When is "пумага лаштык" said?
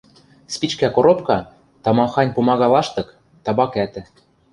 2.35-3.07